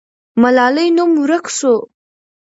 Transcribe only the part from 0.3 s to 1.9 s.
ملالۍ نوم ورک سو.